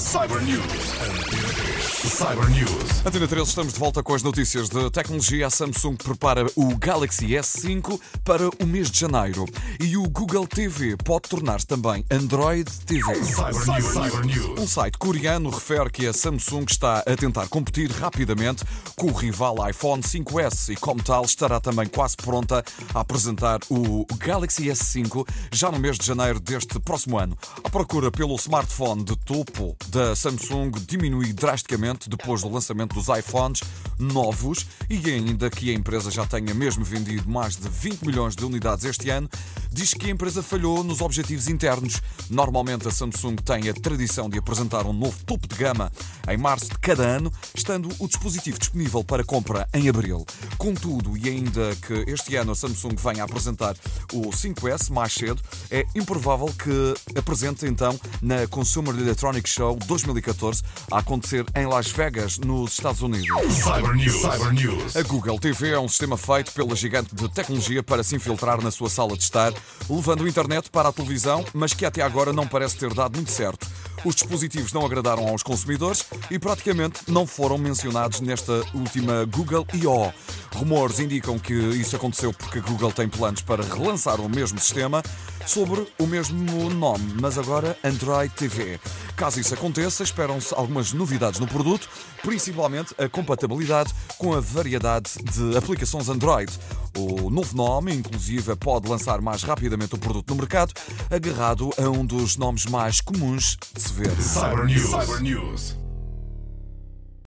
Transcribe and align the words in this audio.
Cyber 0.00 0.40
News. 0.40 1.49
Cyber 2.08 2.48
News. 2.48 3.04
Antena 3.04 3.28
13, 3.28 3.48
estamos 3.48 3.74
de 3.74 3.78
volta 3.78 4.02
com 4.02 4.14
as 4.14 4.22
notícias 4.22 4.70
de 4.70 4.90
tecnologia. 4.90 5.46
A 5.46 5.50
Samsung 5.50 5.96
prepara 5.96 6.46
o 6.56 6.74
Galaxy 6.76 7.26
S5 7.28 8.00
para 8.24 8.48
o 8.48 8.66
mês 8.66 8.90
de 8.90 9.00
janeiro. 9.00 9.44
E 9.78 9.98
o 9.98 10.08
Google 10.08 10.46
TV 10.46 10.96
pode 10.96 11.28
tornar-se 11.28 11.66
também 11.66 12.02
Android 12.10 12.64
TV. 12.86 13.14
Cyber 13.22 13.66
News. 13.66 13.92
Cyber 13.92 14.20
Um 14.20 14.24
News. 14.56 14.70
site 14.70 14.96
coreano 14.96 15.50
refere 15.50 15.90
que 15.90 16.06
a 16.06 16.12
Samsung 16.14 16.64
está 16.68 17.00
a 17.00 17.16
tentar 17.16 17.48
competir 17.48 17.90
rapidamente 17.90 18.64
com 18.96 19.08
o 19.08 19.12
rival 19.12 19.56
iPhone 19.68 20.02
5S 20.02 20.72
e, 20.72 20.76
como 20.76 21.02
tal, 21.02 21.24
estará 21.26 21.60
também 21.60 21.86
quase 21.86 22.16
pronta 22.16 22.64
a 22.94 23.00
apresentar 23.00 23.60
o 23.68 24.06
Galaxy 24.16 24.64
S5 24.68 25.28
já 25.52 25.70
no 25.70 25.78
mês 25.78 25.98
de 25.98 26.06
janeiro 26.06 26.40
deste 26.40 26.80
próximo 26.80 27.18
ano. 27.18 27.36
A 27.62 27.68
procura 27.68 28.10
pelo 28.10 28.36
smartphone 28.36 29.04
de 29.04 29.16
topo 29.16 29.76
da 29.88 30.16
Samsung 30.16 30.70
diminui 30.86 31.32
drasticamente 31.34 31.89
depois 32.08 32.42
do 32.42 32.48
lançamento 32.48 32.94
dos 32.94 33.08
iPhones 33.08 33.60
novos 34.00 34.66
e 34.88 35.10
ainda 35.10 35.50
que 35.50 35.70
a 35.70 35.74
empresa 35.74 36.10
já 36.10 36.26
tenha 36.26 36.54
mesmo 36.54 36.84
vendido 36.84 37.28
mais 37.28 37.56
de 37.56 37.68
20 37.68 38.04
milhões 38.04 38.34
de 38.34 38.44
unidades 38.44 38.84
este 38.84 39.10
ano, 39.10 39.28
diz 39.70 39.94
que 39.94 40.06
a 40.06 40.10
empresa 40.10 40.42
falhou 40.42 40.82
nos 40.82 41.00
objetivos 41.00 41.48
internos. 41.48 42.00
Normalmente 42.28 42.88
a 42.88 42.90
Samsung 42.90 43.36
tem 43.36 43.68
a 43.68 43.74
tradição 43.74 44.28
de 44.28 44.38
apresentar 44.38 44.86
um 44.86 44.92
novo 44.92 45.16
topo 45.24 45.46
de 45.46 45.54
gama 45.54 45.92
em 46.28 46.36
março 46.36 46.66
de 46.66 46.78
cada 46.78 47.02
ano, 47.02 47.32
estando 47.54 47.88
o 47.98 48.08
dispositivo 48.08 48.58
disponível 48.58 49.04
para 49.04 49.24
compra 49.24 49.68
em 49.74 49.88
abril. 49.88 50.24
Contudo, 50.58 51.16
e 51.16 51.28
ainda 51.28 51.76
que 51.76 52.10
este 52.10 52.36
ano 52.36 52.52
a 52.52 52.54
Samsung 52.54 52.96
venha 52.96 53.22
a 53.22 53.26
apresentar 53.26 53.76
o 54.12 54.30
5S 54.30 54.90
mais 54.90 55.12
cedo, 55.12 55.40
é 55.70 55.84
improvável 55.94 56.46
que 56.46 57.18
apresente 57.18 57.66
então 57.66 57.98
na 58.20 58.46
Consumer 58.46 58.94
Electronics 58.94 59.52
Show 59.52 59.76
2014 59.86 60.62
a 60.90 60.98
acontecer 60.98 61.44
em 61.54 61.66
Las 61.66 61.90
Vegas, 61.90 62.38
nos 62.38 62.72
Estados 62.72 63.02
Unidos. 63.02 63.28
Cyber 63.90 63.96
News. 63.96 64.20
Cyber 64.20 64.52
News. 64.52 64.96
A 64.96 65.02
Google 65.02 65.38
TV 65.38 65.70
é 65.70 65.78
um 65.78 65.88
sistema 65.88 66.16
feito 66.16 66.52
pela 66.52 66.76
gigante 66.76 67.12
de 67.14 67.28
tecnologia 67.28 67.82
para 67.82 68.04
se 68.04 68.14
infiltrar 68.14 68.62
na 68.62 68.70
sua 68.70 68.88
sala 68.88 69.16
de 69.16 69.22
estar, 69.22 69.52
levando 69.88 70.24
a 70.24 70.28
internet 70.28 70.70
para 70.70 70.90
a 70.90 70.92
televisão, 70.92 71.44
mas 71.52 71.74
que 71.74 71.84
até 71.84 72.00
agora 72.02 72.32
não 72.32 72.46
parece 72.46 72.76
ter 72.76 72.92
dado 72.94 73.16
muito 73.16 73.32
certo. 73.32 73.66
Os 74.04 74.14
dispositivos 74.14 74.72
não 74.72 74.86
agradaram 74.86 75.26
aos 75.26 75.42
consumidores 75.42 76.04
e 76.30 76.38
praticamente 76.38 77.00
não 77.08 77.26
foram 77.26 77.58
mencionados 77.58 78.20
nesta 78.20 78.64
última 78.72 79.24
Google 79.24 79.66
I.O. 79.74 80.12
Rumores 80.60 81.00
indicam 81.00 81.38
que 81.38 81.54
isso 81.54 81.96
aconteceu 81.96 82.34
porque 82.34 82.58
a 82.58 82.60
Google 82.60 82.92
tem 82.92 83.08
planos 83.08 83.40
para 83.40 83.64
relançar 83.64 84.20
o 84.20 84.28
mesmo 84.28 84.58
sistema 84.58 85.02
sobre 85.46 85.86
o 85.98 86.06
mesmo 86.06 86.68
nome, 86.68 87.14
mas 87.18 87.38
agora 87.38 87.78
Android 87.82 88.30
TV. 88.34 88.78
Caso 89.16 89.40
isso 89.40 89.54
aconteça, 89.54 90.02
esperam-se 90.02 90.54
algumas 90.54 90.92
novidades 90.92 91.40
no 91.40 91.46
produto, 91.46 91.88
principalmente 92.20 92.94
a 92.98 93.08
compatibilidade 93.08 93.94
com 94.18 94.34
a 94.34 94.40
variedade 94.40 95.12
de 95.32 95.56
aplicações 95.56 96.10
Android. 96.10 96.52
O 96.94 97.30
novo 97.30 97.56
nome, 97.56 97.94
inclusive, 97.94 98.54
pode 98.56 98.86
lançar 98.86 99.22
mais 99.22 99.42
rapidamente 99.42 99.94
o 99.94 99.98
produto 99.98 100.28
no 100.28 100.36
mercado, 100.36 100.74
agarrado 101.10 101.70
a 101.78 101.88
um 101.88 102.04
dos 102.04 102.36
nomes 102.36 102.66
mais 102.66 103.00
comuns 103.00 103.56
de 103.74 103.80
se 103.80 103.94
ver. 103.94 104.10
Cyber 104.20 104.66
News. 104.66 104.90
Cyber 104.90 105.22
News. 105.22 105.89